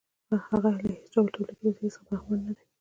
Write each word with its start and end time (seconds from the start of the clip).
هغه 0.49 0.69
له 0.87 0.93
هېڅ 0.99 1.07
ډول 1.13 1.27
تولیدي 1.33 1.61
وسیلې 1.69 1.89
څخه 1.95 2.05
برخمن 2.07 2.39
نه 2.45 2.51
دی 2.57 2.63